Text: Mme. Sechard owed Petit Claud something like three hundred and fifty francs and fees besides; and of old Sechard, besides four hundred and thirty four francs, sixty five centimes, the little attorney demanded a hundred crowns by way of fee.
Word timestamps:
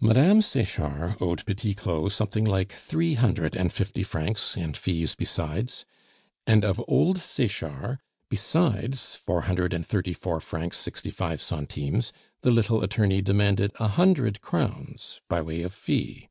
Mme. 0.00 0.40
Sechard 0.40 1.20
owed 1.20 1.44
Petit 1.44 1.74
Claud 1.74 2.12
something 2.12 2.46
like 2.46 2.72
three 2.72 3.12
hundred 3.12 3.54
and 3.54 3.70
fifty 3.70 4.02
francs 4.02 4.56
and 4.56 4.74
fees 4.74 5.14
besides; 5.14 5.84
and 6.46 6.64
of 6.64 6.82
old 6.88 7.18
Sechard, 7.18 7.98
besides 8.30 9.16
four 9.16 9.42
hundred 9.42 9.74
and 9.74 9.84
thirty 9.84 10.14
four 10.14 10.40
francs, 10.40 10.78
sixty 10.78 11.10
five 11.10 11.42
centimes, 11.42 12.10
the 12.40 12.50
little 12.50 12.82
attorney 12.82 13.20
demanded 13.20 13.70
a 13.78 13.88
hundred 13.88 14.40
crowns 14.40 15.20
by 15.28 15.42
way 15.42 15.60
of 15.62 15.74
fee. 15.74 16.30